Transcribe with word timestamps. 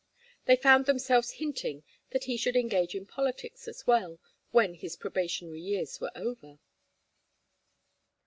They 0.45 0.55
found 0.55 0.87
themselves 0.87 1.33
hinting 1.33 1.83
that 2.09 2.23
he 2.23 2.35
should 2.35 2.55
engage 2.55 2.95
in 2.95 3.05
politics 3.05 3.67
as 3.67 3.85
well, 3.85 4.17
when 4.49 4.73
his 4.73 4.95
probationary 4.97 5.61
years 5.61 6.01
were 6.01 6.11
over. 6.15 6.57